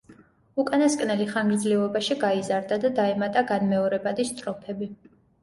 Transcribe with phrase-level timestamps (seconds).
[0.61, 4.91] უკანასკნელი ხანგრძლივობაში გაიზარდა და დაემატა განმეორებადი სტროფები.